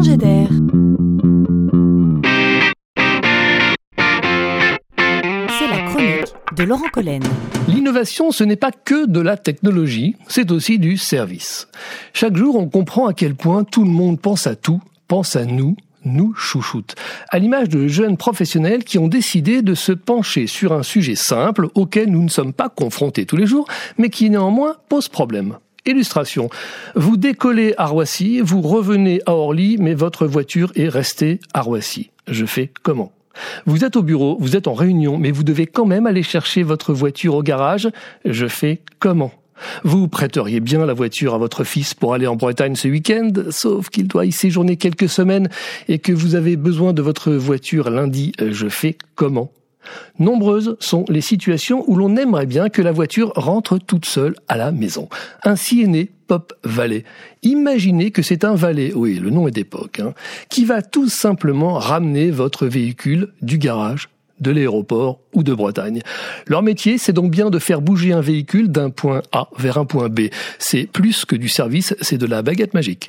[0.00, 0.48] d'air.
[5.58, 7.22] C'est la chronique de Laurent Collen.
[7.68, 11.68] L'innovation, ce n'est pas que de la technologie, c'est aussi du service.
[12.14, 15.44] Chaque jour, on comprend à quel point tout le monde pense à tout, pense à
[15.44, 16.94] nous, nous chouchoute.
[17.28, 21.68] À l'image de jeunes professionnels qui ont décidé de se pencher sur un sujet simple
[21.74, 23.68] auquel nous ne sommes pas confrontés tous les jours,
[23.98, 25.58] mais qui néanmoins pose problème.
[25.86, 26.48] Illustration.
[26.94, 32.10] Vous décollez à Roissy, vous revenez à Orly, mais votre voiture est restée à Roissy.
[32.28, 33.12] Je fais comment?
[33.66, 36.62] Vous êtes au bureau, vous êtes en réunion, mais vous devez quand même aller chercher
[36.62, 37.88] votre voiture au garage.
[38.24, 39.32] Je fais comment?
[39.84, 43.88] Vous prêteriez bien la voiture à votre fils pour aller en Bretagne ce week-end, sauf
[43.90, 45.48] qu'il doit y séjourner quelques semaines
[45.88, 48.32] et que vous avez besoin de votre voiture lundi.
[48.38, 49.52] Je fais comment?
[50.18, 54.56] Nombreuses sont les situations où l'on aimerait bien que la voiture rentre toute seule à
[54.56, 55.08] la maison.
[55.44, 57.04] Ainsi est né Pop Valet.
[57.42, 60.14] Imaginez que c'est un valet, oui, le nom est d'époque, hein,
[60.48, 64.08] qui va tout simplement ramener votre véhicule du garage
[64.40, 66.02] de l'aéroport ou de Bretagne.
[66.46, 69.84] Leur métier, c'est donc bien de faire bouger un véhicule d'un point A vers un
[69.84, 70.22] point B.
[70.58, 73.08] C'est plus que du service, c'est de la baguette magique.